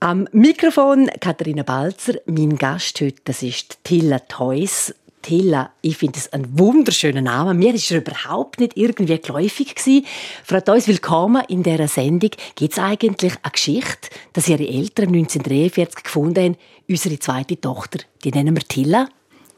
[0.00, 2.20] Am Mikrofon Katharina Balzer.
[2.26, 4.94] Mein Gast heute das ist Tilla Theus.
[5.22, 7.58] Tilla, ich finde es einen wunderschönen Namen.
[7.58, 10.06] Mir ist er überhaupt nicht irgendwie geläufig gewesen.
[10.44, 12.30] Frau Theus, willkommen in dieser Sendung.
[12.54, 16.56] Gibt es eigentlich eine Geschichte, dass Ihre Eltern 1943 gefunden haben,
[16.88, 19.08] unsere zweite Tochter, die nennen wir Tilla?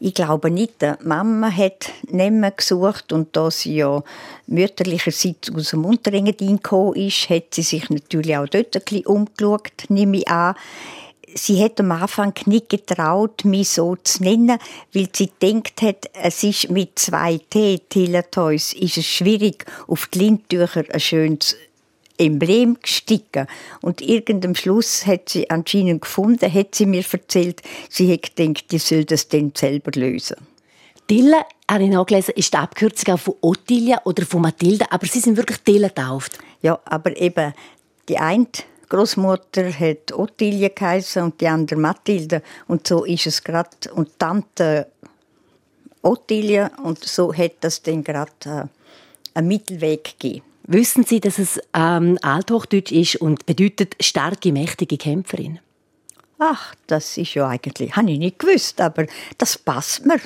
[0.03, 0.81] Ich glaube nicht.
[0.81, 4.03] Die Mama hat Namen gesucht und da sie ja
[4.47, 9.71] mütterlicherseits aus dem Unterengadin gekommen ist, hat sie sich natürlich auch dort ein bisschen umgeschaut,
[9.89, 10.55] nehme ich an.
[11.35, 14.57] Sie hat am Anfang nicht getraut, mich so zu nennen,
[14.91, 20.17] weil sie denkt hat, es ist mit zwei T, Teletoys, ist es schwierig, auf die
[20.17, 21.55] Lindtücher ein schönes
[22.21, 23.47] Emblem gesticken.
[23.81, 28.77] Und irgendeinem Schluss hat sie anscheinend gefunden, hat sie mir erzählt, sie hat gedacht, die
[28.77, 30.37] soll das dann selber lösen.
[31.09, 35.19] Dille, habe ich nachgelesen, ist die Abkürzung auch von Ottilia oder von Mathilde, aber sie
[35.19, 36.37] sind wirklich Dille getauft.
[36.61, 37.53] Ja, aber eben
[38.07, 38.47] die eine
[38.87, 44.87] Großmutter hat Ottilia geheißen und die andere Mathilde und so ist es gerade und Tante
[46.01, 48.63] Ottilia und so hat das dann gerade äh,
[49.33, 50.50] einen Mittelweg gegeben.
[50.73, 55.59] Wissen Sie, dass es ähm, Althochdeutsch ist und bedeutet starke, mächtige Kämpferin?
[56.39, 59.05] Ach, das ist ja eigentlich, habe ich nicht gewusst, aber
[59.37, 60.21] das passt mir.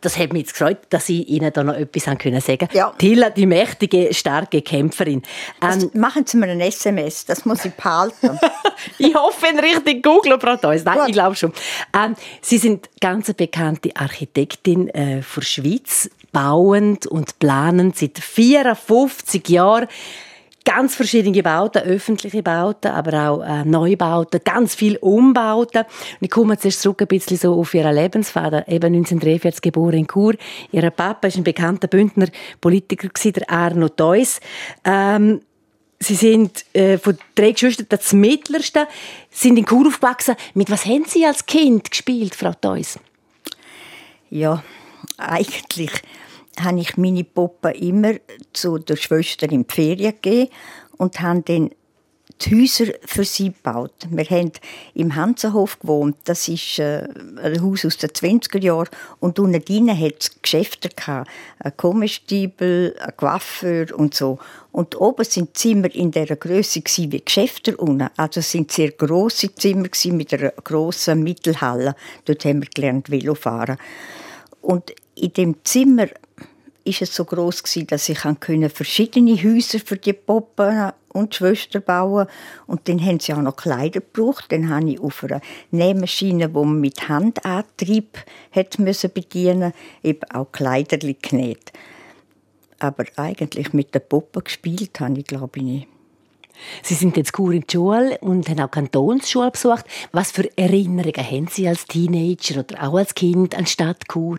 [0.00, 2.92] Das hat mich jetzt gefreut, dass ich Ihnen da noch etwas sagen können Ja.
[2.98, 5.22] Tilla, die mächtige, starke Kämpferin.
[5.62, 8.38] Ähm, machen Sie mir ein SMS, das muss ich behalten.
[8.98, 10.84] ich hoffe, in richtig Google, Frau Theus.
[10.84, 11.08] Nein, Gut.
[11.08, 11.52] ich glaube schon.
[11.94, 19.88] Ähm, Sie sind ganz bekannte Architektin äh, für Schweiz bauend und planend seit 54 Jahren
[20.68, 25.84] ganz verschiedene Bauten, öffentliche Bauten, aber auch äh, Neubauten, ganz viel Umbauten.
[25.84, 30.06] Und ich komme zuerst zurück ein bisschen so auf ihren Lebensvater, eben 1943 geboren in
[30.06, 30.34] Chur.
[30.70, 32.26] Ihr Papa ist ein bekannter Bündner
[32.60, 34.40] Politiker der Arno Theus.
[34.84, 35.40] Ähm,
[36.00, 38.86] Sie sind äh, von drei Geschwistern das mittlerste,
[39.30, 40.36] sind in Chur aufgewachsen.
[40.52, 42.98] Mit was haben Sie als Kind gespielt, Frau Theus?
[44.28, 44.62] Ja,
[45.16, 45.92] eigentlich
[46.62, 48.14] habe ich meine Puppe immer
[48.52, 50.50] zu der Schwester in die Ferien gegeben
[50.96, 51.70] und habe dann
[52.40, 54.06] die Häuser für sie gebaut.
[54.10, 54.52] Wir haben
[54.94, 56.16] im Hansenhof gewohnt.
[56.24, 57.08] Das ist äh,
[57.42, 58.88] ein Haus aus den 20er Jahren.
[59.18, 61.30] Und unten drinnen hat es Geschäfte gehabt.
[61.58, 64.38] Ein Kommestiebel, ein Coiffeur und so.
[64.70, 68.08] Und oben sind Zimmer in dieser Größe wie Geschäfte unten.
[68.16, 71.96] Also es sind sehr große Zimmer mit einer grossen Mittelhalle.
[72.24, 73.78] Dort haben wir gelernt Velofahren.
[74.60, 76.06] Und in dem Zimmer
[76.84, 82.26] ist es so groß dass ich verschiedene Häuser für die Puppen und Schwester bauen
[82.66, 84.46] und dann haben sie auch noch Kleider gebraucht.
[84.48, 85.40] Dann habe ich auf einer
[85.70, 88.18] Nähmaschine, die man mit Handantrieb
[88.52, 91.72] hat müssen bedienen, eben auch Kleider genäht.
[92.78, 95.88] Aber eigentlich mit der Puppe gespielt habe ich glaube ich nicht.
[96.82, 99.84] Sie sind jetzt Kur in die Schule und haben auch Kantonsschule besucht.
[100.12, 104.38] Was für Erinnerungen haben Sie als Teenager oder auch als Kind an Stadt Chur?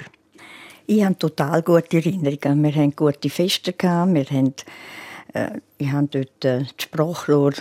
[0.91, 2.63] Ich habe total gute Erinnerungen.
[2.63, 3.75] Wir hatten gute Feste.
[3.79, 4.55] Wir haben,
[5.33, 7.53] äh, ich habe dort äh, die Sprachrohr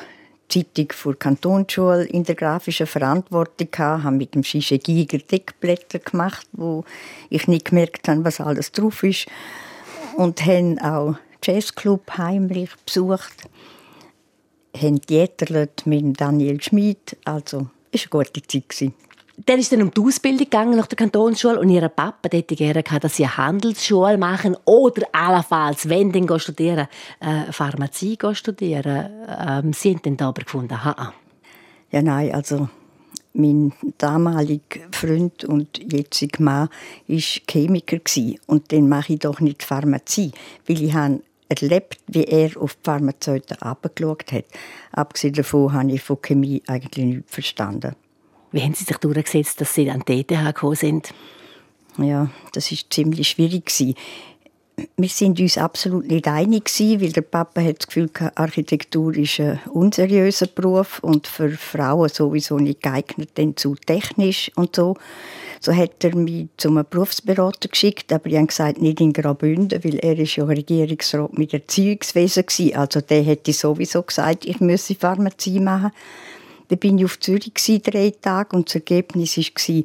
[0.48, 5.98] Zeitung für die Kantonsschule in der grafischen Verantwortung gehabt, habe mit dem Shische Giger Deckblätter
[5.98, 6.86] gemacht, wo
[7.28, 9.26] ich nicht gemerkt habe, was alles drauf ist.
[10.16, 13.46] Und haben auch Jazzclub heimlich besucht,
[14.74, 18.92] haben Theaterlet mit Daniel Schmid, also es war eine gute Zeit
[19.46, 22.82] dann ist dann um die Ausbildung gegangen nach der Kantonsschule und ihr Papa hätte gerne
[22.82, 26.88] gehabt, dass sie eine Handelsschule machen oder allenfalls, wenn dann studieren,
[27.20, 29.10] äh, Pharmazie studieren.
[29.28, 31.12] Ähm, sie haben dann aber gefunden, ha.
[31.90, 32.68] Ja, nein, also
[33.32, 36.68] mein damaliger Freund und jetziger Mann
[37.06, 38.00] war Chemiker
[38.46, 40.32] und dann mache ich doch nicht Pharmazie,
[40.66, 44.44] weil ich habe erlebt, wie er auf die Pharmazeuten abgeschaut hat.
[44.92, 47.94] Abgesehen davon habe ich von Chemie eigentlich nichts verstanden.
[48.52, 51.12] Wie haben Sie sich durchgesetzt, dass Sie an die ETH gekommen sind?
[51.98, 53.70] Ja, das ist ziemlich schwierig
[54.96, 59.58] Wir sind uns absolut nicht einig weil der Papa hat das Gefühl, Architektur ist ein
[59.72, 64.96] unseriöser Beruf und für Frauen sowieso nicht geeignet, denn zu technisch und so.
[65.60, 69.96] So hat er mich zum Berufsberater geschickt, aber ich habe gesagt, nicht in Graubünden, weil
[69.96, 72.80] er ist ja Regierungsrat mit Erziehungswesen war.
[72.82, 75.90] Also der hätte sowieso gesagt, ich müsse Pharmazie machen.
[76.68, 79.82] Dann bin ich auf Zürich drei Tage und das Ergebnis war,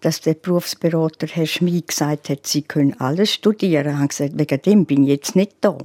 [0.00, 3.88] dass der Berufsberater Herr Schmid gesagt hat, Sie können alles studieren.
[3.88, 5.76] Ich habe gesagt, wegen dem bin ich jetzt nicht da.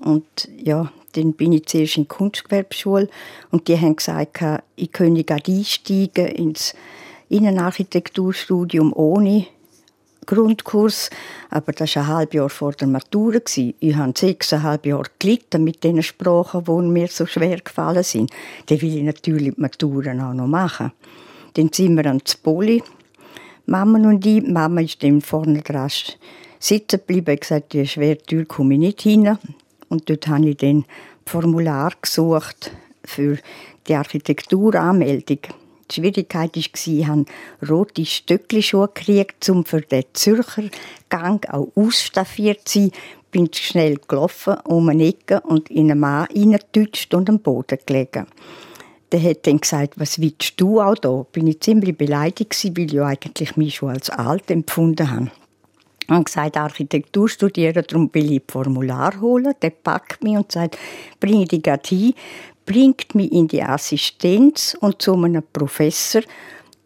[0.00, 3.08] Und ja, dann bin ich zuerst in die Kunstgewerbeschule
[3.50, 4.42] und die haben gesagt,
[4.76, 6.74] ich könne gerade einsteigen ins
[7.28, 9.46] Innenarchitekturstudium ohne
[10.26, 11.10] Grundkurs,
[11.50, 13.38] aber das war ein halbes Jahr vor der Matura.
[13.56, 18.30] Ich habe sechseinhalb Jahre gelitten mit den Sprachen, die mir so schwer gefallen sind.
[18.66, 20.92] Dann will ich natürlich die Maturen auch noch machen.
[21.54, 22.82] Dann sind wir ans Poli,
[23.66, 24.42] Mama und ich.
[24.46, 25.90] Mama ist dann vorne dran
[26.62, 29.36] sitzen geblieben und gesagt, die schwere Tür komme ich nicht hin.
[29.88, 30.84] Und dort habe ich dann
[31.26, 32.70] Formular gesucht
[33.04, 33.38] für
[33.86, 35.38] die Architekturanmeldung.
[35.92, 37.24] Die Schwierigkeit war, ich habe
[37.68, 40.64] rote Stöckelschuhe gekriegt, um für den Zürcher
[41.10, 42.92] Gang auch ausstaffiert zu sein.
[43.30, 48.26] Bin schnell gelaufen, um eine Ecke und in einen Mann reingetutscht und am Boden gelegen.
[49.10, 51.26] Der hat dann gesagt, was willst du auch da?
[51.32, 55.30] Bin ich ziemlich beleidigt weil ich eigentlich mich schon als alt empfunden habe.
[56.08, 59.54] Habe gesagt, Architektur studieren, darum will ich Formular holen.
[59.62, 60.78] Der packt mich und sagt,
[61.20, 62.14] bringe die hin
[62.64, 66.22] bringt mich in die Assistenz und zu einem Professor.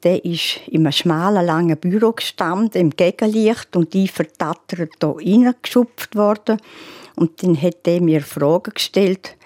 [0.02, 6.14] Der ist in einem schmalen, langen Büro gestanden, im Gegenlicht, und ich vertattert hier reingeschupft
[6.14, 6.58] worden.
[7.16, 9.36] Und dann hat er mir Fragen gestellt,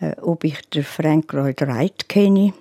[0.00, 2.54] äh, ob ich den Frank Lloyd Wright kenne.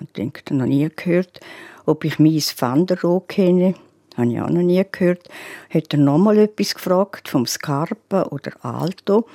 [0.00, 1.40] Ich denke, noch nie gehört.
[1.86, 3.74] Ob ich Mies van der Rohe kenne.
[4.18, 5.28] Habe ich auch noch nie gehört.
[5.72, 9.26] Hat er noch mal etwas gefragt vom Scarpa oder Alto.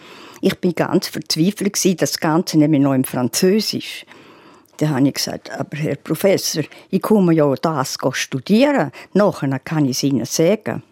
[0.41, 4.06] Ich bin ganz verzweifelt gewesen, das Ganze nämlich noch im Französisch.
[4.77, 8.91] Da habe ich gesagt, aber Herr Professor, ich komme ja das studieren.
[9.13, 10.83] Nachher kann ich es Ihnen sagen.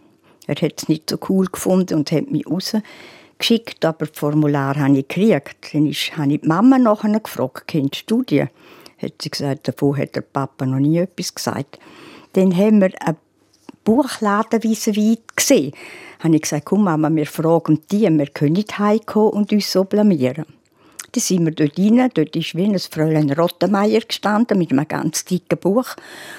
[0.48, 4.98] Er hat es nicht so cool gefunden und hat mich rausgeschickt, aber das Formular habe
[4.98, 5.74] ich gekriegt.
[5.74, 8.42] Dann habe ich die Mama nachher gefragt, kennst du die?
[8.42, 11.78] Hat sie gesagt, davon hat der Papa noch nie etwas gesagt.
[12.34, 13.18] Dann haben wir eine
[13.84, 15.74] Buchladen wie gesehen.
[16.20, 19.84] habe ich gesagt, komm Mama, wir fragen die, wir können nicht heimkommen und uns so
[19.84, 20.46] blamieren.
[21.14, 25.26] Dann sind wir dort rein, dort ist wie ein Fräulein Rottenmeier gestanden mit einem ganz
[25.26, 25.96] dicken Buch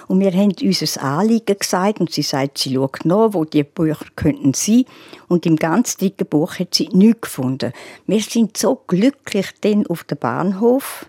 [0.09, 4.07] und wir haben unser Anliegen gesagt und sie sagt, sie schaut nach, wo die Bücher
[4.17, 4.87] könnten sein
[5.29, 7.73] und im ganz dicken Buch hat sie nichts gefunden.
[8.07, 11.05] Wir sind so glücklich dann auf dem Bahnhof,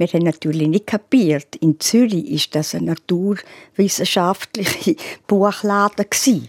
[0.00, 1.56] wir haben natürlich nicht kapiert.
[1.56, 6.48] In Zürich ist das ein naturwissenschaftliche Buchladen gewesen.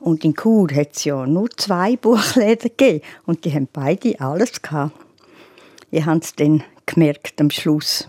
[0.00, 3.04] Und in Chur hat es ja nur zwei Buchläden gegeben.
[3.26, 4.98] Und die haben beide alles gehabt.
[5.90, 8.08] Ich habe es dann gemerkt am Schluss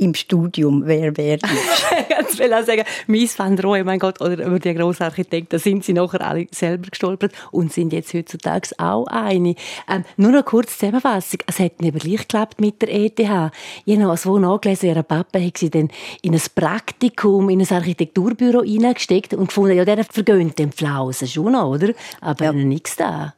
[0.00, 1.44] im Studium, wer wer ist.
[2.08, 5.84] Ganz will auch sagen, Mies van Rohe, mein Gott, oder über die grossen Architekten, sind
[5.84, 9.54] sie nachher alle selber gestolpert und sind jetzt heutzutage auch eine.
[9.88, 11.40] Ähm, nur noch kurz Zusammenfassung.
[11.46, 13.18] Es hat nicht gleich geklappt mit der ETH.
[13.18, 13.52] Ich habe
[13.84, 15.90] noch wo nachgelesen, ihr Papa hat sie dann
[16.22, 21.52] in ein Praktikum, in ein Architekturbüro hineingesteckt und gefunden, ja, der vergönnt den Flausen schon
[21.52, 21.92] noch, oder?
[22.20, 22.52] Aber ja.
[22.52, 23.34] nichts da.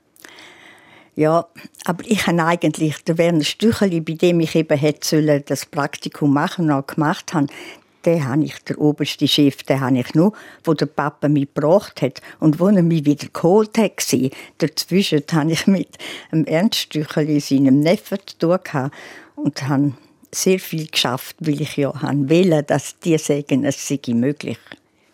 [1.14, 1.46] Ja,
[1.84, 6.66] aber ich habe eigentlich der Werner Stücheli, bei dem ich eben hätte das Praktikum machen
[6.66, 7.48] und auch gemacht habe,
[8.06, 10.32] den habe ich, der oberste Chef, den habe ich nur,
[10.64, 13.92] wo der Papa mich gebracht hat und wo er mich wieder geholt hat.
[14.58, 15.88] Dazwischen habe ich mit
[16.32, 18.94] dem Ernst Stücheli, seinem Neffen, zu tun gehabt
[19.36, 19.92] und habe
[20.34, 24.58] sehr viel geschafft, weil ich ja wollte, dass die sagen, es sei möglich.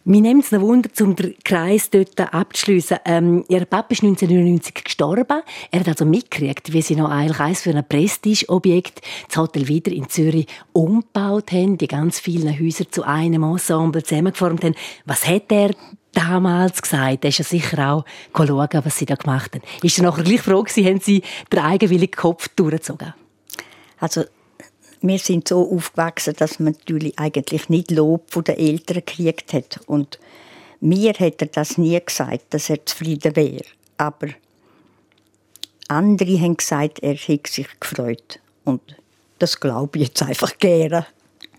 [0.09, 2.97] Mir nimmt es noch Wunder, um den Kreis dort abzuschliessen.
[3.05, 5.43] Ähm, ihr Papa ist 1999 gestorben.
[5.71, 9.93] Er hat also mitgekriegt, wie sie noch eigentlich eins für ein Prestigeobjekt das Hotel wieder
[9.93, 14.77] in Zürich umgebaut haben, die ganz vielen Häuser zu einem Ensemble zusammengeformt haben.
[15.05, 15.73] Was hat er
[16.15, 17.27] damals gesagt?
[17.27, 19.63] Er ist ja sicher auch schauen, was sie da gemacht haben.
[19.83, 21.23] Ist er nachher gleich froh gewesen, haben sie
[21.53, 23.13] den eigenwilligen Kopf durchgezogen?
[23.99, 24.25] Also
[25.01, 29.81] wir sind so aufgewachsen, dass man natürlich eigentlich nicht Lob von den Eltern gekriegt hat.
[29.87, 30.19] Und
[30.81, 33.65] mir hätte er das nie gesagt, dass er zufrieden wäre.
[33.97, 34.29] Aber
[35.89, 38.41] andere haben gesagt, er hätte sich gefreut.
[38.65, 38.81] Und
[39.39, 41.07] das glaube ich jetzt einfach gerne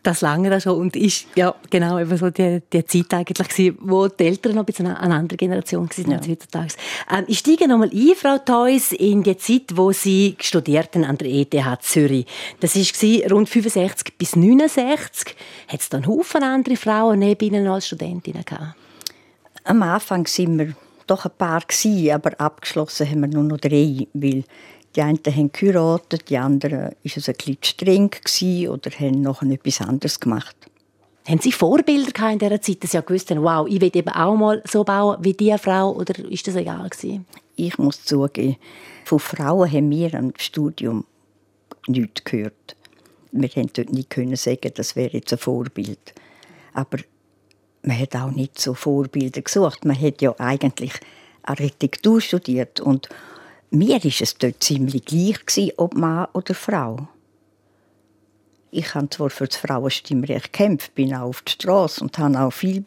[0.04, 4.08] das lange schon und ist ja genau eben so die, die Zeit eigentlich gewesen, wo
[4.08, 6.18] die Eltern noch ein bisschen eine andere Generation waren ja.
[6.18, 6.74] als heutzutage.
[7.12, 11.28] Ähm, ich steige nochmal ein, Frau Theus, in die Zeit, wo Sie studierten an der
[11.28, 12.26] ETH Zürich.
[12.60, 15.36] Das war rund 65 bis 69.
[15.68, 18.76] Hat es dann Haufen andere Frauen neben Ihnen als Studentinnen gehabt?
[19.64, 20.74] Am Anfang waren wir
[21.06, 21.62] doch ein paar
[22.14, 24.44] aber abgeschlossen haben wir nur noch drei, weil
[24.96, 28.12] die einen haben geheiratet, die anderen war es ein bisschen streng
[28.70, 30.56] oder haben noch etwas anderes gemacht.
[31.28, 34.36] Haben Sie Vorbilder in dieser Zeit, dass Sie gewusst haben, wow, ich will eben auch
[34.36, 37.26] mal so bauen wie diese Frau, oder ist das egal gewesen?
[37.56, 38.58] Ich muss zugeben,
[39.06, 41.06] von Frauen haben wir am Studium
[41.88, 42.76] nichts gehört.
[43.32, 46.14] Wir konnten dort nicht können sagen, das wäre jetzt ein Vorbild.
[46.74, 46.98] Aber
[47.84, 49.86] man hat auch nicht so Vorbilder gesucht.
[49.86, 50.94] Man hat ja eigentlich
[51.44, 53.10] Architektur studiert und
[53.72, 57.08] mir war es dort ziemlich gleich, ob Mann oder Frau.
[58.72, 62.52] Ich habe zwar für das Frauenstimmrecht gekämpft, bin auch auf der Straße und habe auch
[62.52, 62.86] viel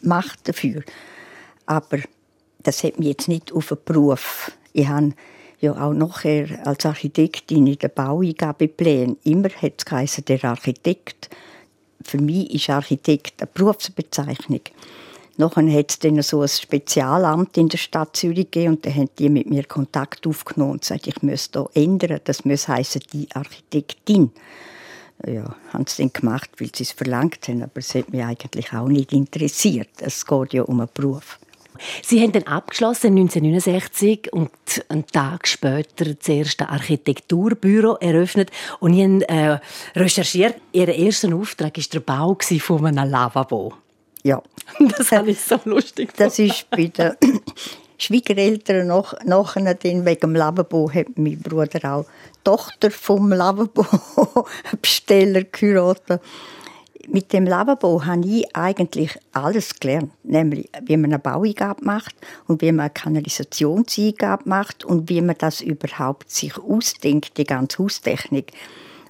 [0.00, 0.82] Macht dafür.
[1.66, 1.98] Aber
[2.62, 4.52] das hat mich jetzt nicht auf den Beruf.
[4.72, 5.12] Ich habe
[5.60, 11.30] ja auch nachher als Architektin in der Baueingabepläne immer geheißen, der Architekt.
[12.02, 14.60] Für mich ist Architekt eine Berufsbezeichnung.
[15.38, 19.10] Nachher hat es dann so ein Spezialamt in der Stadt Zürich gegeben und dann haben
[19.18, 22.20] die mit mir Kontakt aufgenommen und gesagt, ich müsste hier ändern.
[22.24, 24.30] Das muss heißen die Architektin.
[25.26, 28.72] Ja, haben sie dann gemacht, weil sie es verlangt haben, aber es hat mich eigentlich
[28.72, 29.88] auch nicht interessiert.
[30.00, 31.38] Es geht ja um einen Beruf.
[32.02, 34.50] Sie haben dann abgeschlossen 1969 und
[34.88, 38.50] einen Tag später das erste Architekturbüro eröffnet
[38.80, 39.58] und ich habe äh,
[39.98, 40.56] recherchiert.
[40.72, 43.74] Ihr erster Auftrag war der Bau von einem Lavabo.
[44.26, 44.42] Ja.
[44.98, 46.12] Das fand ich so lustig.
[46.16, 47.12] Das ist bei den
[47.98, 52.10] Schwiegereltern noch, nachher wegen dem Lavabo hat mein Bruder auch die
[52.42, 56.20] Tochter vom Lavabo-Besteller geheiratet.
[57.08, 62.16] Mit dem Lavabo habe ich eigentlich alles gelernt, nämlich wie man eine Baueingabe macht
[62.48, 67.78] und wie man eine Kanalisationseingabe macht und wie man das überhaupt sich ausdenkt, die ganze
[67.78, 68.50] Haustechnik.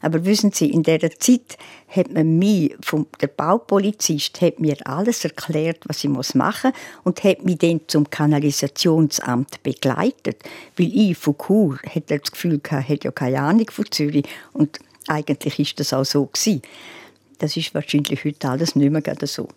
[0.00, 1.56] Aber wissen Sie, in dieser Zeit
[1.88, 7.24] hat man mir, vom, der Baupolizist hat mir alles erklärt, was ich machen muss und
[7.24, 10.42] hat mich dann zum Kanalisationsamt begleitet.
[10.76, 14.78] Weil ich von Chur hatte das Gefühl, ich hätte ja keine Ahnung von Zürich und
[15.08, 16.62] eigentlich ist das auch so gewesen.
[17.38, 19.48] Das ist wahrscheinlich heute alles nicht mehr so.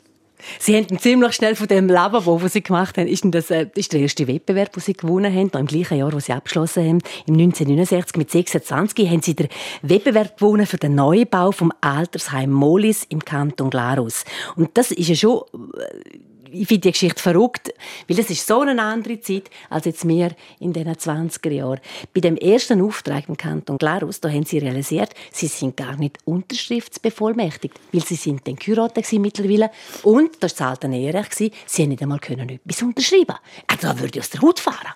[0.59, 3.93] Sie haben ziemlich schnell von dem Lavabo, was Sie gemacht haben, ist, das, äh, ist
[3.93, 7.35] der erste Wettbewerb, den Sie gewonnen haben, im gleichen Jahr, wo Sie abgeschlossen haben, im
[7.35, 9.49] 1969 mit 26, haben Sie den
[9.81, 14.23] Wettbewerb gewonnen für den Neubau vom Altersheim Molis im Kanton Glarus.
[14.55, 15.41] Und das ist ja schon
[15.77, 16.19] äh,
[16.51, 17.73] ich finde die Geschichte verrückt,
[18.07, 21.79] weil es ist so eine andere Zeit als jetzt wir in den 20er Jahren.
[22.13, 26.17] Bei dem ersten Auftrag im Kanton Glarus, da haben sie realisiert, sie sind gar nicht
[26.25, 29.71] unterschriftsbevollmächtigt, weil sie sind dann geheiratet mittlerweile
[30.03, 33.35] und das war das alte Eherecht, sie haben nicht einmal können etwas unterschreiben.
[33.67, 34.93] Also da würde ich aus der Haut fahren.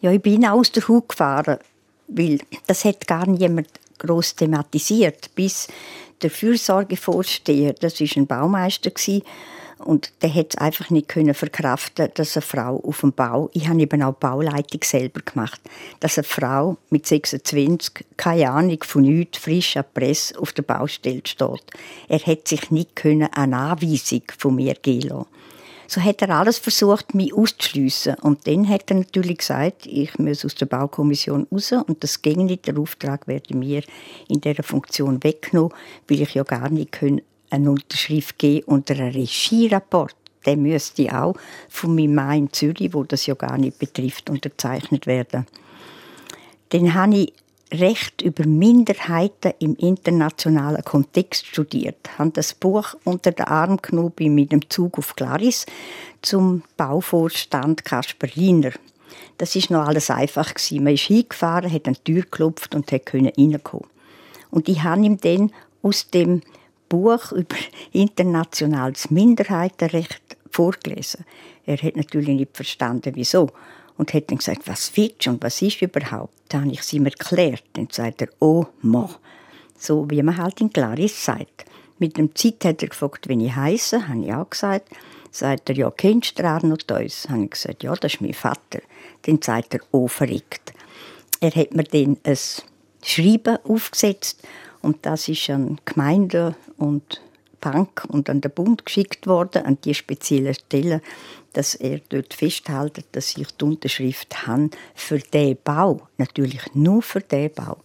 [0.00, 1.58] Ja, ich bin aus der Haut gefahren,
[2.08, 3.68] weil das hat gar niemand
[3.98, 5.68] groß thematisiert, bis
[6.22, 8.90] der Fürsorgevorsteher, das ist ein Baumeister
[9.78, 13.68] und der hat es einfach nicht können verkraften, dass eine Frau auf dem Bau, ich
[13.68, 15.60] habe eben auch Bauleitung selber gemacht,
[16.00, 21.22] dass eine Frau mit 26 keine Ahnung von nichts, frisch an Presse auf der Baustelle
[21.24, 21.64] steht.
[22.08, 25.26] Er hat sich nicht können eine Anweisung von mir geben lassen.
[25.90, 28.16] So hat er alles versucht, mich auszuschliessen.
[28.16, 32.44] Und dann hat er natürlich gesagt, ich muss aus der Baukommission raus und das ging
[32.44, 32.66] nicht.
[32.66, 33.82] Der Auftrag werde mir
[34.28, 35.72] in dieser Funktion weggenommen,
[36.06, 40.14] weil ich ja gar nicht können eine Unterschrift geben unter einem Regierapport.
[40.46, 41.34] Der müsste auch
[41.68, 45.46] von meinem Mann in Zürich, wo das ja gar nicht betrifft, unterzeichnet werden.
[46.70, 47.32] Dann habe ich
[47.72, 51.96] Recht über Minderheiten im internationalen Kontext studiert.
[52.02, 55.66] Ich habe das Buch unter den Arm genommen mit dem Zug auf Glaris
[56.22, 58.72] zum Bauvorstand Kasper Riener.
[59.36, 60.82] Das ist noch alles einfach gewesen.
[60.82, 63.86] Man ist hingefahren, hat an die Tür geklopft und konnte reinkommen.
[64.50, 65.52] Und ich habe ihm dann
[65.82, 66.40] aus dem
[66.88, 67.56] Buch über
[67.92, 71.24] internationales Minderheitenrecht vorgelesen.
[71.66, 73.50] Er hat natürlich nicht verstanden, wieso.
[73.96, 76.32] Und hat dann gesagt, was du und was ist überhaupt?
[76.48, 77.64] Dann habe ich es ihm erklärt.
[77.72, 79.10] Dann sagt er, oh, mo.
[79.76, 81.64] So wie man halt in Claris sagt.
[81.98, 84.88] Mit dem Zeit hat er gefragt, wenn ich heiße, habe ich auch gesagt.
[85.30, 87.28] Sagt er, ja, kennst du Arno Deus?
[87.28, 88.80] Habe ich gesagt, ja, das ist mein Vater.
[89.22, 90.72] Dann sagt er, oh, verrückt.
[91.40, 92.38] Er hat mir dann ein
[93.02, 94.42] Schreiben aufgesetzt
[94.88, 97.20] und das ist an Gemeinde und
[97.60, 101.02] Bank und an den Bund geschickt worden, an die spezielle Stelle,
[101.52, 106.08] dass er dort festhält, dass ich die Unterschrift habe für den Bau.
[106.16, 107.76] Natürlich nur für den Bau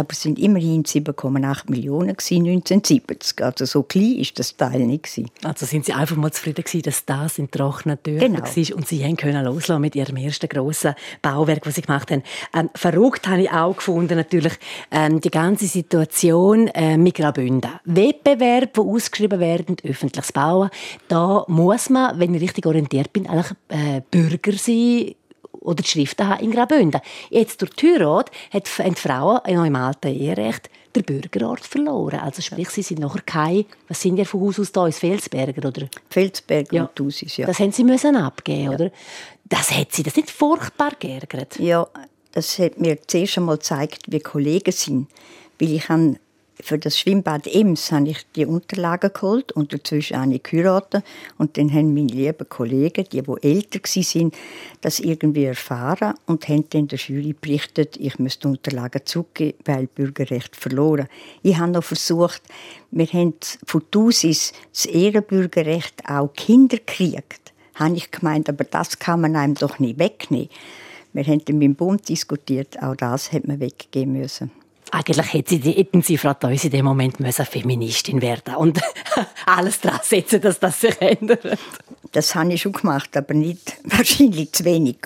[0.00, 3.44] aber es sind immerhin 7,8 Millionen 1970.
[3.44, 5.08] Also so klein ist das Teil nicht
[5.44, 8.40] Also sind Sie einfach mal zufrieden gewesen, dass das in trockenen Türen genau.
[8.40, 12.22] war und Sie können loslassen mit Ihrem ersten grossen Bauwerk, das Sie gemacht haben.
[12.54, 14.54] Ähm, verrückt habe ich auch gefunden natürlich
[14.90, 17.70] ähm, die ganze Situation äh, mit Graubünden.
[17.84, 20.70] Wettbewerb, die ausgeschrieben werden, öffentliches Bauen.
[21.08, 25.14] Da muss man, wenn ich richtig orientiert bin, eigentlich äh, Bürger sein
[25.60, 27.00] oder die Schriften haben in Graubünden.
[27.28, 32.20] Jetzt durch die Heirat haben die Frauen noch im alten Eherecht den Bürgerort verloren.
[32.20, 35.88] Also sprich, sie sind nachher kein, was sind ja von Haus aus da, Felsberger, oder?
[36.08, 36.82] Felsberger ja.
[36.82, 37.46] und Thusis, ja.
[37.46, 38.70] Das haben sie müssen abgeben, ja.
[38.70, 38.90] oder?
[39.44, 41.58] Das hat sie, das nicht furchtbar geärgert?
[41.58, 41.86] Ja,
[42.32, 45.08] das hat mir zuerst einmal gezeigt, wie Kollegen sind.
[45.58, 46.16] Weil ich habe
[46.62, 51.04] für das Schwimmbad Ems habe ich die Unterlagen geholt und dazwischen ich geheiratet.
[51.38, 54.32] Und dann haben meine lieben Kollegen, die, die älter waren,
[54.80, 60.56] das irgendwie erfahren und haben dann der Jury berichtet, ich müsste Unterlagen zurückgeben, weil Bürgerrecht
[60.56, 61.08] verloren.
[61.42, 62.42] Ich habe noch versucht,
[62.90, 63.34] wir haben
[63.66, 67.50] von Thusis das Ehrenbürgerrecht auch Kinder gekriegt
[67.80, 70.50] habe ich gemeint, aber das kann man einem doch nicht wegnehmen.
[71.12, 74.52] Wir haben mit dem Bund diskutiert, auch das hätte man weggeben müssen.
[74.92, 78.80] Eigentlich hätten Sie, Frau Theus, in dem Moment müssen Feministin werden und
[79.46, 81.58] alles dran setzen, dass das sich ändert.
[82.12, 84.96] Das habe ich schon gemacht, aber nicht wahrscheinlich zu wenig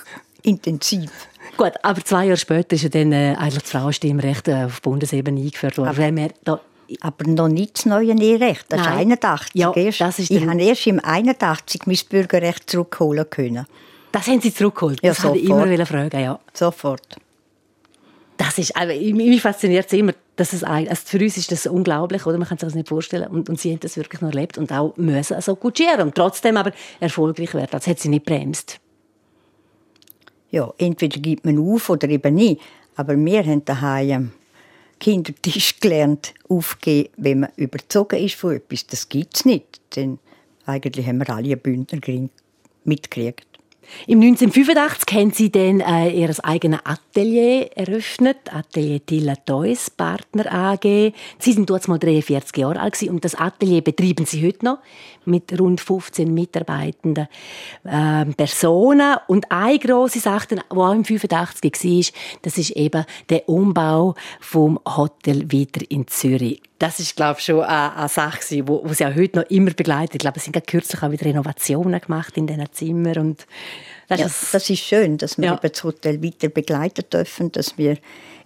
[0.43, 1.11] intensiv.
[1.57, 5.41] Gut, aber zwei Jahre später ist ja dann äh, eigentlich das Frauenstimmrecht äh, auf Bundesebene
[5.41, 6.23] eingeführt worden.
[6.47, 6.61] Aber,
[7.01, 8.67] aber noch nicht das neue Eherecht.
[8.71, 9.11] Das Nein.
[9.13, 9.51] ist 81.
[9.55, 13.67] Ja, das ist ich habe erst im 81 mein Bürgerrecht zurückholen können.
[14.13, 15.01] Das haben Sie zurückgeholt?
[15.03, 15.37] Ja, das sofort.
[15.37, 16.39] ich immer fragen, ja.
[16.53, 17.17] Sofort.
[18.37, 22.27] Das ist, also, mich fasziniert es immer, dass es, also für uns ist das unglaublich,
[22.27, 22.37] oder?
[22.39, 23.29] Man kann sich das nicht vorstellen.
[23.29, 26.57] Und, und sie haben das wirklich noch erlebt und auch müssen so gut und trotzdem
[26.57, 27.69] aber erfolgreich werden.
[27.71, 28.81] Das hat sie nicht bremst.
[30.51, 32.61] Ja, entweder gibt man auf oder eben nicht.
[32.97, 34.33] Aber wir haben daheim
[35.01, 38.87] Kindertisch gelernt, aufgeben, wenn man überzogen ist von etwas.
[38.87, 39.81] Das gibt es nicht.
[39.97, 40.19] Denn
[40.67, 42.01] eigentlich haben wir alle Bündner
[42.85, 43.54] mitgekriegt.
[44.07, 51.13] Im 1985 haben Sie dann äh, Ihr eigenes Atelier eröffnet, Atelier Tilla Toys, Partner AG.
[51.39, 54.79] Sie sind dort mal 43 Jahre alt und das Atelier betreiben Sie heute noch
[55.25, 57.29] mit rund 15 mitarbeitenden
[57.85, 59.17] äh, Personen.
[59.27, 64.79] Und eine grosse Sache, die auch im 85 war, das ist eben der Umbau vom
[64.87, 66.61] Hotel wieder in Zürich.
[66.79, 70.17] Das ist, glaube ich, schon eine, eine Sache, die sie auch heute noch immer begleitet.
[70.17, 73.47] Ich glaube, es sind kürzlich auch wieder Renovationen gemacht in diesen Zimmern und
[74.09, 75.57] das, ja, ist, das ist schön, dass wir ja.
[75.57, 77.97] das Hotel weiter begleiten dürfen, dass wir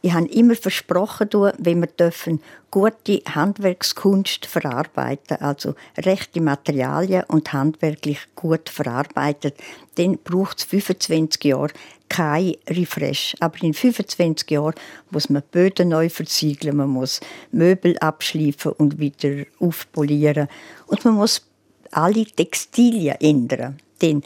[0.01, 8.21] ich habe immer versprochen, wenn wir dürfen, gute Handwerkskunst verarbeiten, also rechte Materialien und handwerklich
[8.37, 9.57] gut verarbeitet,
[9.97, 11.73] dann braucht es 25 Jahre
[12.09, 13.35] kein Refresh.
[13.41, 14.75] Aber in 25 Jahren
[15.11, 20.47] muss man Böden neu versiegeln, man muss Möbel abschleifen und wieder aufpolieren
[20.87, 21.45] und man muss
[21.91, 23.79] alle Textilien ändern.
[24.01, 24.23] Denn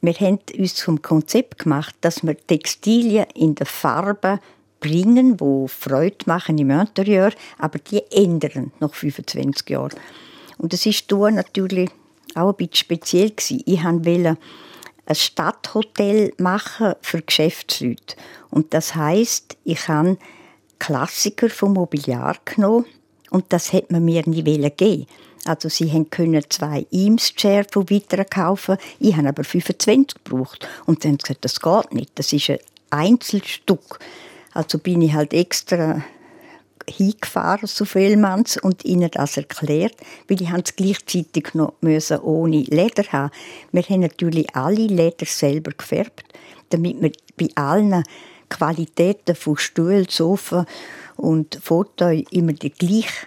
[0.00, 4.40] wir haben uns zum Konzept gemacht, dass wir Textilien in der Farbe
[4.80, 9.98] bringen, wo Freude machen im Interieur, aber die ändern nach 25 Jahren.
[10.58, 11.90] Und das ist hier natürlich
[12.34, 13.62] auch ein bisschen speziell gewesen.
[13.64, 14.38] Ich wollte
[15.06, 18.16] ein Stadthotel machen für Geschäftsleute.
[18.50, 20.18] Und das heißt, ich habe
[20.78, 22.86] Klassiker vom Mobiliar genommen
[23.30, 25.06] und das hätte man mir nie geben
[25.46, 30.68] also sie können zwei Eames-Chair von weiter kaufen, ich habe aber 25 gebraucht.
[30.86, 32.58] Und dann haben gesagt, das geht nicht, das ist ein
[32.90, 33.98] Einzelstück.
[34.52, 36.02] Also bin ich halt extra
[36.88, 39.96] hingefahren zu Fellmanns und ihnen das erklärt,
[40.28, 43.32] weil ich es gleichzeitig noch müssen ohne Leder haben.
[43.72, 46.24] Wir haben natürlich alle Leder selber gefärbt,
[46.70, 48.04] damit wir bei allen
[48.48, 50.64] Qualitäten von Stuhl, Sofa
[51.16, 53.26] und Foto immer die gleiche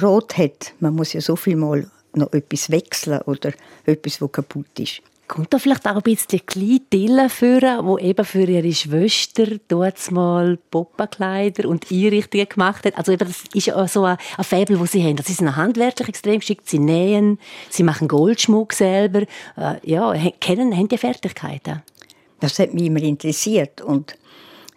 [0.00, 0.72] Rot hat.
[0.80, 3.52] Man muss ja so viel mal noch etwas wechseln oder
[3.84, 5.02] etwas, was kaputt ist.
[5.28, 10.10] Kommt da vielleicht auch ein bisschen kleine Dillen führen, wo eben für ihre Schwester dort
[10.10, 12.98] mal Poppenkleider und Einrichtungen gemacht hat.
[12.98, 15.16] Also eben, das ist ja so ein, ein Faible, das sie haben.
[15.24, 16.68] Sie sind handwerklich extrem geschickt.
[16.68, 19.22] Sie nähen, sie machen Goldschmuck selber.
[19.56, 21.82] Äh, ja, kennen, haben die Fertigkeiten.
[22.40, 24.16] Das hat mich immer interessiert und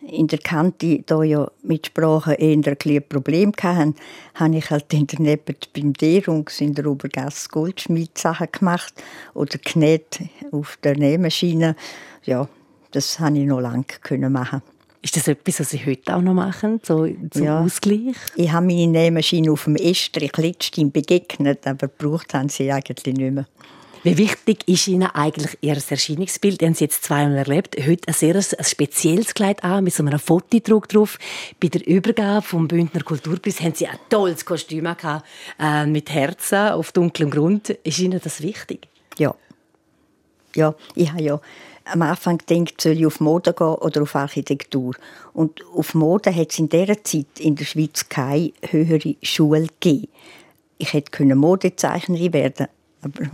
[0.10, 3.96] in der Kante da ja mit Sprache eher ein Problem hatten,
[4.36, 8.94] habe ich halt daneben beim Derungs in der Obergasse Goldschmiedsachen gemacht
[9.34, 10.20] oder genäht
[10.52, 11.76] auf der Nähmaschine.
[12.24, 12.48] Ja,
[12.92, 14.62] das habe ich noch lange machen.
[15.02, 17.60] Ist das etwas, was Sie heute auch noch machen, so zum ja.
[17.60, 18.16] Ausgleich?
[18.38, 23.34] Ich habe meine Nähmaschine auf dem Estrich letztens begegnet, aber gebraucht haben sie eigentlich nicht
[23.34, 23.46] mehr.
[24.06, 26.60] Wie wichtig ist Ihnen eigentlich Ihr Erscheinungsbild?
[26.60, 27.78] Sie haben Sie jetzt zweimal erlebt.
[27.88, 31.18] Heute ein sehr ein spezielles Kleid an, mit so einem Fotodruck drauf.
[31.62, 35.26] Bei der Übergabe vom Bündner Kulturpreis haben Sie ein tolles Kostüm gehabt,
[35.58, 37.70] äh, mit Herzen auf dunklem Grund.
[37.70, 38.90] Ist Ihnen das wichtig?
[39.18, 39.34] Ja.
[40.54, 41.42] Ja, ich habe ja
[41.86, 44.96] am Anfang gedacht, soll ich auf Mode gehen oder auf Architektur.
[45.32, 50.10] Und auf Mode hat es in dieser Zeit in der Schweiz keine höhere Schule gegeben.
[50.78, 52.68] Ich hätte Modezeichnerin werden
[53.04, 53.30] aber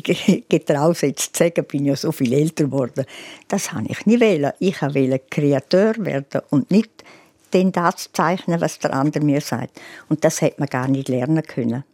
[0.00, 3.04] getraut, jetzt zu sagen, bin ja so viel älter geworden.
[3.48, 4.52] Das habe ich nicht wählen.
[4.58, 7.04] Ich wollte Kreateur werden und nicht
[7.52, 9.80] den das zeichnen, was der andere mir sagt.
[10.08, 11.84] Und das hätte man gar nicht lernen können.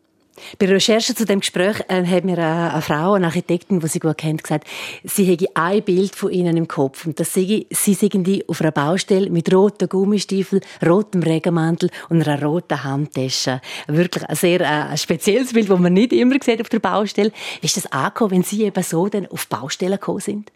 [0.59, 3.89] Bei der Recherche zu dem Gespräch äh, hat mir eine, eine, Frau, eine Architektin, die
[3.89, 4.67] sie gut kennt, gesagt,
[5.05, 7.07] sie hätte ein Bild von ihnen im Kopf.
[7.07, 12.27] Und das sehe sie seien die auf einer Baustelle mit roten Gummistiefeln, rotem Regenmantel und
[12.27, 13.61] einer roten Handtasche.
[13.87, 17.33] Wirklich ein sehr äh, spezielles Bild, das man nicht immer sieht auf der Baustelle.
[17.61, 20.53] Wie ist das angekommen, wenn Sie eben so dann auf Baustellen gekommen sind?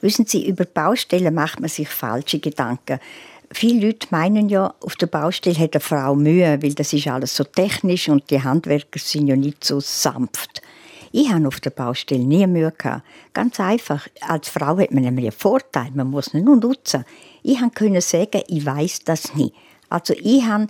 [0.00, 3.00] Wissen Sie, über Baustellen macht man sich falsche Gedanken.
[3.50, 7.34] Viele Leute meinen ja, auf der Baustelle hat eine Frau Mühe, weil das ist alles
[7.34, 10.60] so technisch und die Handwerker sind ja nicht so sanft.
[11.12, 13.02] Ich habe auf der Baustelle nie Mühe gehabt.
[13.32, 14.06] Ganz einfach.
[14.20, 15.90] Als Frau hat man nämlich einen Vorteil.
[15.94, 17.04] Man muss ihn nur nutzen.
[17.42, 19.54] Ich konnte sagen, ich weiß das nicht.
[19.88, 20.66] Also ich habe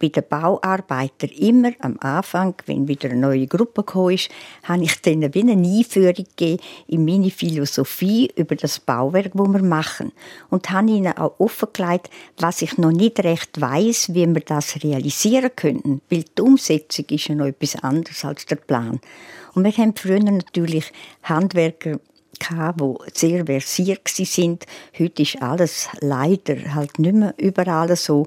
[0.00, 4.16] bei den Bauarbeitern immer am Anfang, wenn wieder eine neue Gruppe kam,
[4.64, 9.62] habe ich denen wie eine Einführung gegeben in meine Philosophie über das Bauwerk, das wir
[9.62, 10.12] machen.
[10.48, 12.08] Und habe ihnen auch offengelegt,
[12.38, 16.00] was ich noch nicht recht weiß, wie wir das realisieren könnten.
[16.08, 19.00] Weil die Umsetzung ist ja noch etwas anderes als der Plan.
[19.54, 21.98] Und wir haben früher natürlich Handwerker
[22.40, 24.64] die sehr versiert sind.
[24.98, 28.26] Heute ist alles leider halt nicht mehr überall so.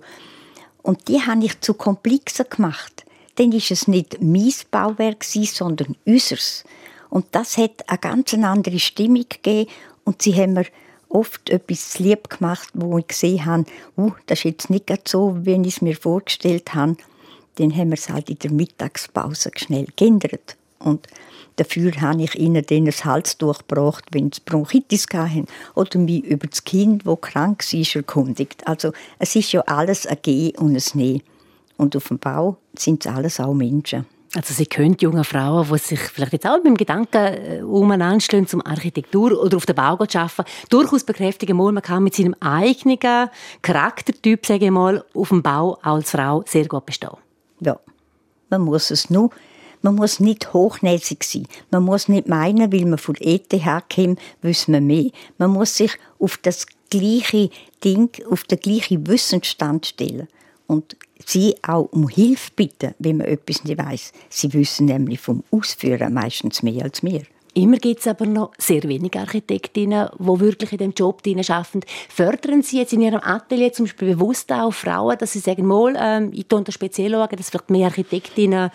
[0.84, 3.06] Und die habe ich zu komplexer gemacht.
[3.36, 6.64] Dann ist es nicht mein Bauwerk, sondern unseres.
[7.10, 9.72] Und das hat eine ganz andere Stimmung gegeben.
[10.04, 10.66] Und sie haben mir
[11.10, 13.66] oft etwas lieb gemacht, wo ich gesehen habe,
[13.98, 16.98] uh, das ist jetzt nicht so, wie ich es mir vorgestellt habe.
[17.56, 20.58] Dann haben wir es halt in der Mittagspause schnell geändert.
[20.80, 21.08] Und
[21.56, 25.46] Dafür habe ich ihnen dann das Halstuch gebracht, wenn sie Bronchitis hatten.
[25.76, 28.68] Oder mich über das Kind, das krank war, erkundigt.
[28.68, 31.22] Also es ist ja alles ein Gehen und ein Nehmen.
[31.78, 34.06] Und auf dem Bau sind es alles auch Menschen.
[34.36, 38.48] Also Sie können junge Frauen, die sich vielleicht jetzt auch mit dem Gedanken äh, umeinander
[38.48, 42.98] zum Architektur oder auf den Bau zu arbeiten, durchaus bekräftigen, man kann mit seinem eigenen
[43.62, 47.12] Charaktertyp, sage ich mal, auf dem Bau als Frau sehr gut bestehen.
[47.60, 47.80] Ja,
[48.50, 49.30] man muss es nur
[49.84, 51.46] man muss nicht hochnäsig sein.
[51.70, 53.54] Man muss nicht meinen, weil man von ETH
[53.94, 55.12] kommt, wissen wir mehr.
[55.38, 57.50] Man muss sich auf das gleiche
[57.84, 60.28] Ding, auf den gleichen Wissensstand stellen.
[60.68, 64.14] Und sie auch um Hilfe bitten, wenn man etwas nicht weiß.
[64.30, 67.24] Sie wissen nämlich vom Ausführen meistens mehr als wir.
[67.56, 71.82] Immer gibt es aber noch sehr wenige Architektinnen, die wirklich in diesem Job arbeiten.
[72.10, 75.96] Fördern Sie jetzt in Ihrem Atelier zum Beispiel bewusst auch Frauen, dass Sie sagen, mal,
[76.00, 78.72] ähm, ich schaue speziell schauen, dass vielleicht mehr Architektinnen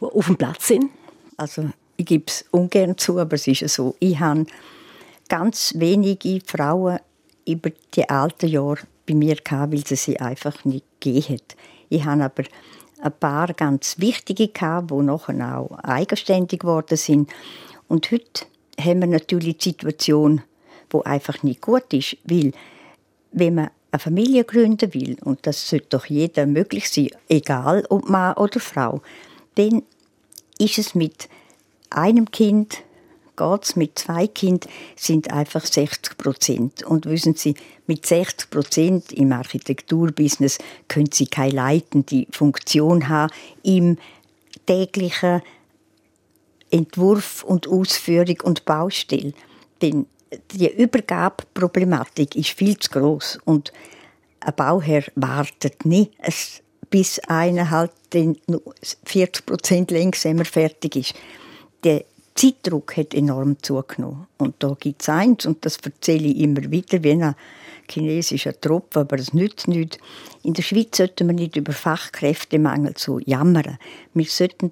[0.00, 0.90] auf dem Platz sind?
[1.36, 3.94] Also ich gebe es ungern zu, aber es ist so.
[3.98, 4.46] Ich habe
[5.28, 6.98] ganz wenige Frauen
[7.46, 11.40] über die alten Jahre bei mir gehabt, weil sie sie einfach nicht gegeben
[11.88, 12.44] Ich habe aber
[13.00, 17.30] ein paar ganz wichtige gehabt, die nachher auch eigenständig geworden sind.
[17.88, 18.44] Und heute
[18.78, 20.42] haben wir natürlich die Situation,
[20.90, 22.52] wo einfach nicht gut ist, weil
[23.32, 28.08] wenn man eine Familie gründen will, und das sollte doch jeder möglich sein, egal ob
[28.08, 29.00] Mann oder Frau,
[29.58, 29.82] dann
[30.58, 31.28] ist es mit
[31.90, 32.82] einem Kind,
[33.36, 36.82] geht es mit zwei Kindern, sind einfach 60 Prozent.
[36.84, 37.54] Und wissen Sie,
[37.86, 43.98] mit 60 Prozent im Architekturbusiness können Sie keine leitende Funktion haben im
[44.66, 45.42] täglichen
[46.70, 49.32] Entwurf und Ausführung und Baustelle.
[49.80, 50.06] Denn
[50.52, 53.72] die Übergabeproblematik ist viel zu groß und
[54.40, 56.12] ein Bauherr wartet nicht
[56.90, 58.36] bis einer halt den
[59.04, 61.14] 40 Prozent langsamer fertig ist.
[61.84, 64.26] Der Zeitdruck hat enorm zugenommen.
[64.38, 67.34] Und da gibt es eins, und das erzähle ich immer wieder, wie ein
[67.90, 69.98] chinesischer Tropfen, aber es nützt nichts.
[70.44, 73.78] In der Schweiz sollten wir nicht über Fachkräftemangel so jammern.
[74.14, 74.70] Wir sollten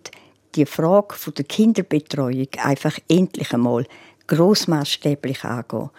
[0.55, 3.85] die Frage der Kinderbetreuung einfach endlich einmal
[4.29, 5.90] grossmaßstäblich angehen.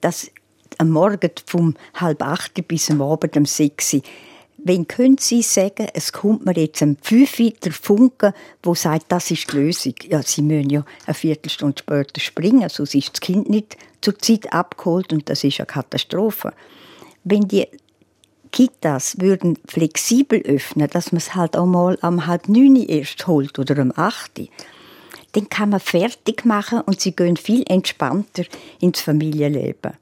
[0.00, 0.30] Dass
[0.78, 3.96] am Morgen vom halb acht bis am Abend um sechs
[4.66, 9.52] Wen können Sie sagen, es kommt mir jetzt ein Pfeifiter Funke, wo sagt, das ist
[9.52, 9.94] die Lösung?
[10.08, 14.50] Ja, Sie müssen ja eine Viertelstunde später springen, sonst ist das Kind nicht zur Zeit
[14.54, 16.54] abgeholt und das ist eine Katastrophe.
[17.24, 17.66] Wenn die
[18.52, 23.58] Kitas würden flexibel öffnen, dass man es halt auch mal am halb neun erst holt
[23.58, 24.40] oder um acht,
[25.32, 28.44] dann kann man fertig machen und sie gehen viel entspannter
[28.80, 29.92] ins Familienleben.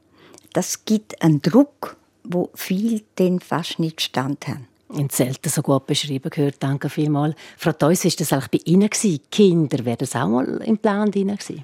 [0.52, 4.66] Das gibt einen Druck wo viel dann fast nicht stand haben.
[4.94, 6.56] In selten so gut beschrieben gehört.
[6.60, 7.34] Danke vielmals.
[7.56, 9.20] Frau Theus, ist das eigentlich bei Ihnen gewesen?
[9.30, 11.62] Kinder, wäre das auch mal im Plan drin gewesen?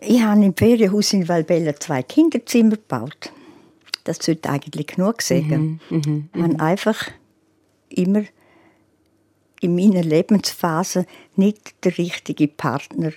[0.00, 3.30] Ich habe im Ferienhaus in Valbella zwei Kinderzimmer gebaut.
[4.02, 5.80] Das sollte eigentlich genug sagen.
[5.88, 7.10] Mhm, mhm, ich habe einfach
[7.88, 8.24] immer
[9.60, 11.06] in meiner Lebensphase
[11.36, 13.12] nicht der richtige Partner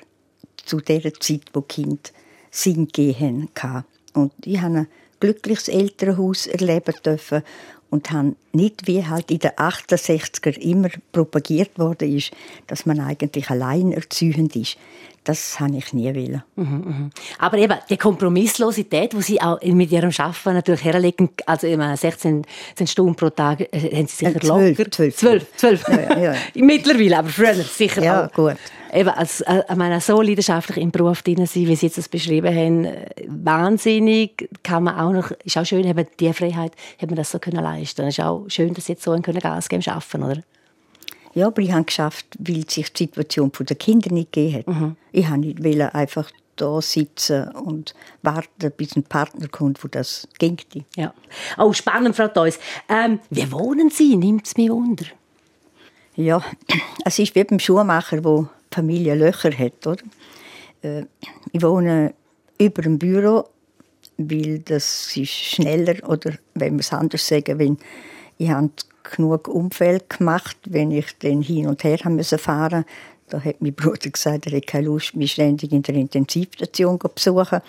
[0.58, 2.14] zu der Zeit, wo Kind
[2.52, 3.84] sind gehen kann.
[4.14, 4.88] Und ich habe
[5.20, 7.44] glückliches Elternhaus erleben dürfen
[7.90, 12.32] und haben nicht wie halt in den 68er immer propagiert worden ist,
[12.68, 14.78] dass man eigentlich allein erziehend ist.
[15.26, 16.44] Das habe ich nie wollen.
[16.56, 17.10] Mhm, mhm.
[17.40, 22.46] Aber eben die Kompromisslosigkeit, die Sie auch mit Ihrem Arbeiten natürlich herlegen, also immer 16,
[22.70, 24.92] 16 Stunden pro Tag, äh, haben Sie sicher äh, 12, locker.
[24.92, 25.16] 12.
[25.16, 25.88] 12, 12.
[25.88, 26.36] Ja, ja.
[26.64, 28.32] Mittlerweile, aber früher sicher ja, auch.
[28.34, 28.56] gut.
[28.94, 32.56] Eben, als, äh, meine, so leidenschaftlich im Beruf drin sein, wie Sie jetzt das beschrieben
[32.56, 36.72] haben, äh, wahnsinnig, kann man auch noch, ist auch schön, haben die Freiheit,
[37.02, 37.75] hat man das so können leisten.
[37.82, 40.44] Es ist auch schön, dass Sie jetzt so können Gas geben, arbeiten, oder?
[41.34, 44.68] Ja, aber ich habe geschafft, weil sich die Situation der Kinder nicht gegeben hat.
[44.68, 44.96] Mhm.
[45.12, 50.58] Ich wollte nicht einfach da sitzen und warten, bis ein Partner kommt, wo das ging.
[50.96, 51.14] Ja.
[51.58, 52.58] Oh, spannend, Frau Theus.
[52.88, 54.16] Ähm, wie wohnen Sie?
[54.16, 55.06] Nimmt es mich wunder.
[56.16, 56.42] Ja,
[57.06, 59.86] es ist wie beim Schuhmacher, wo die Familie Löcher hat.
[59.86, 60.04] Oder?
[60.82, 61.06] Äh,
[61.52, 62.14] ich wohne
[62.58, 63.50] über dem Büro,
[64.18, 67.78] weil das ist schneller oder wenn wir es anders sagen, wenn
[68.38, 68.70] ich habe
[69.04, 72.86] genug Umfeld gemacht, wenn ich dann hin und her haben müssen fahren.
[73.30, 77.10] Da hat mein Bruder gesagt, er hätte keine Lust, mich ständig in der Intensivstation zu
[77.10, 77.62] besuchen.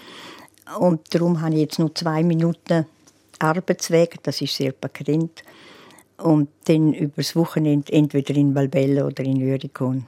[0.79, 2.87] Und darum habe ich jetzt nur zwei Minuten
[3.39, 4.23] Arbeitsweg.
[4.23, 5.45] Das ist sehr begrenzt
[6.19, 10.07] und dann übers Wochenende entweder in Valbella oder in Urikon.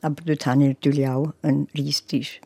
[0.00, 2.40] Aber dort habe ich natürlich auch einen Reistisch.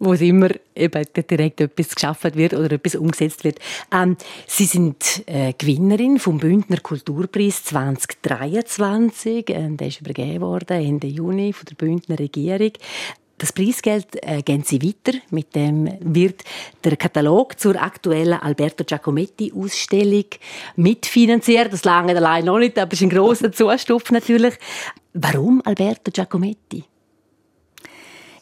[0.00, 3.58] Wo es immer eben direkt etwas geschaffen wird oder etwas umgesetzt wird.
[3.92, 9.50] Ähm, Sie sind äh, Gewinnerin vom Bündner Kulturpreis 2023.
[9.50, 12.72] Ähm, der ist übergeben worden Ende Juni von der Bündner Regierung.
[13.38, 15.16] Das Preisgeld äh, gehen Sie weiter.
[15.30, 16.42] Mit dem wird
[16.82, 20.24] der Katalog zur aktuellen Alberto Giacometti-Ausstellung
[20.74, 21.72] mitfinanziert.
[21.72, 24.54] Das lange allein noch nicht, aber es ist ein grosser Zustupf natürlich.
[25.14, 26.82] Warum Alberto Giacometti?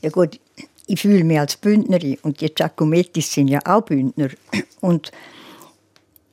[0.01, 0.41] Ja gut,
[0.87, 4.29] ich fühle mich als Bündnerin und die Giacometti sind ja auch Bündner.
[4.81, 5.11] Und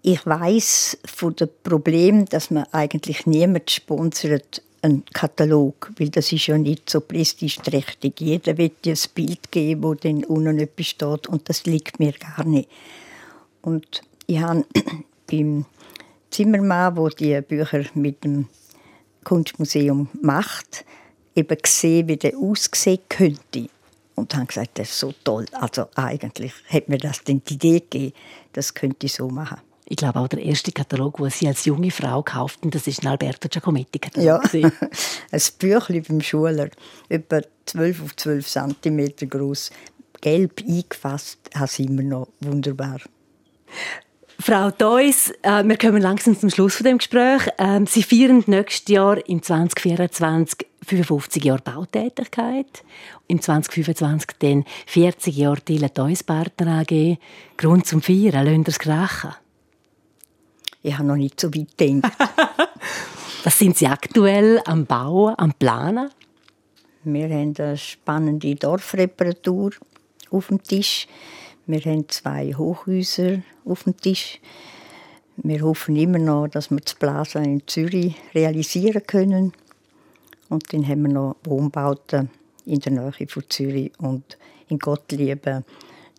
[0.03, 6.47] ich weiß von dem Problem, dass man eigentlich niemand sponsert einen Katalog, weil das ist
[6.47, 8.19] ja nicht so prestigeträchtig.
[8.19, 12.11] Jeder wird dir ein Bild geben, wo dann unten etwas steht und das liegt mir
[12.11, 12.69] gar nicht.
[13.61, 14.65] Und ich habe
[15.31, 15.65] beim
[16.29, 18.47] Zimmermann, wo die Bücher mit dem
[19.23, 20.83] Kunstmuseum macht,
[21.33, 23.69] eben gesehen, wie der aussehen könnte.
[24.15, 25.45] Und habe gesagt, das ist so toll.
[25.53, 28.13] Also eigentlich hat mir das dann die Idee gegeben,
[28.53, 31.91] das könnte ich so machen ich glaube auch der erste Katalog, den Sie als junge
[31.91, 34.53] Frau kauften, das ist ein Alberto Giacometti Katalog.
[34.53, 34.69] Ja,
[35.31, 36.69] ein Büchlein beim Schuler,
[37.09, 39.71] etwa 12 auf 12 cm groß,
[40.21, 42.99] gelb eingefasst, habe ich immer noch wunderbar.
[44.45, 47.47] Frau Theus, äh, wir kommen langsam zum Schluss von dem Gespräch.
[47.57, 52.83] Ähm, Sie feiern nächstes Jahr im 2024 55 Jahre Bautätigkeit.
[53.29, 57.17] Im 2025 dann 40 Jahre Tille Theus Partner AG.
[57.55, 59.31] Grund zum Feiern, lasst es krachen.
[60.81, 62.11] Ich habe noch nicht so weit gedacht.
[63.45, 66.09] Was sind Sie aktuell am Bauen, am Planen?
[67.05, 69.71] Wir haben eine spannende Dorfreparatur
[70.31, 71.07] auf dem Tisch.
[71.65, 74.39] Wir haben zwei Hochhäuser auf dem Tisch.
[75.37, 79.53] Wir hoffen immer noch, dass wir das Plaza in Zürich realisieren können.
[80.49, 82.29] Und dann haben wir noch Wohnbauten
[82.65, 85.65] in der Nähe von Zürich und in Gottlieben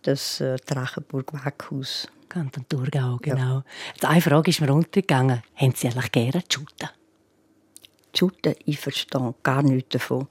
[0.03, 2.09] das äh, Drachenburg-Weghaus.
[2.29, 3.63] Kanton Thurgau, genau.
[4.03, 4.09] Ja.
[4.09, 5.43] eine Frage ist mir untergegangen.
[5.55, 6.89] Haben Sie eigentlich gerne Shooten?
[8.15, 10.27] Shooten, ich verstehe gar nichts davon.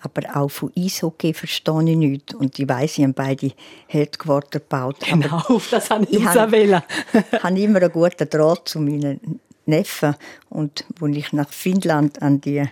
[0.00, 2.34] Aber auch von Eishockey verstehe ich nichts.
[2.34, 3.52] Und ich weiss, ich habe beide
[3.88, 5.00] Headquarter gebaut.
[5.00, 6.82] Genau, Aber das habe ich, ich habe,
[7.42, 10.14] habe immer einen guten Draht zu meinen Neffen.
[10.50, 12.64] Und als ich nach Finnland an die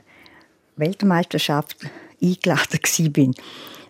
[0.76, 1.76] Weltmeisterschaft
[2.22, 3.34] eingeladen war,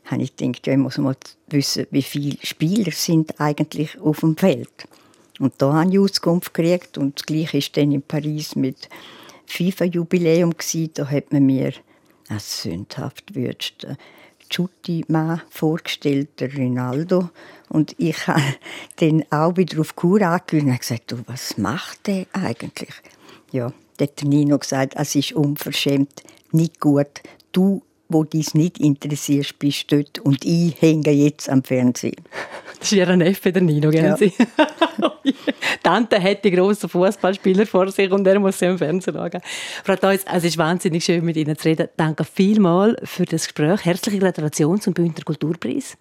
[0.07, 1.17] habe ich gedacht, ja, ich muss mal
[1.49, 4.89] wissen, wie viele Spieler sind eigentlich auf dem Feld.
[5.39, 8.89] Und da habe ich Auskunft gekriegt und das Gleiche war dann in Paris mit
[9.47, 10.55] FIFA-Jubiläum.
[10.95, 11.73] Da hat man mir
[12.29, 13.87] als sündhaft würdest
[14.49, 17.31] Giutti-Mann vorgestellt, der Rinaldo.
[17.69, 18.43] Und ich habe
[18.97, 22.95] dann auch wieder auf Kur angehört und gesagt, du, was macht der eigentlich?
[23.53, 27.23] Ja, hat Nino gesagt, es ist unverschämt, nicht gut.
[27.53, 32.23] Du wo dies nicht interessiert, bist dort und ich hänge jetzt am Fernsehen.
[32.79, 34.17] Das ist ihr Neffe, der Nino, ja.
[34.17, 34.33] Sie?
[35.83, 39.41] Tante hat die grossen Fußballspieler vor sich und er muss sie am Fernsehen schauen.
[39.85, 41.89] Frau Theus, es ist wahnsinnig schön, mit Ihnen zu reden.
[41.97, 43.85] Danke vielmals für das Gespräch.
[43.85, 45.97] Herzliche Gratulation zum Bündner Kulturpreis.